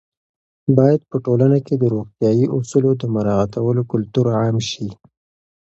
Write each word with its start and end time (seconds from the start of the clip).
باید 0.77 1.01
په 1.09 1.17
ټولنه 1.25 1.57
کې 1.65 1.75
د 1.77 1.83
روغتیايي 1.93 2.45
اصولو 2.57 2.91
د 2.97 3.03
مراعاتولو 3.15 3.81
کلتور 3.91 4.25
عام 4.39 4.57
شي. 4.69 4.87